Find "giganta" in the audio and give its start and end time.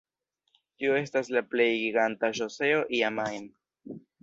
1.83-2.33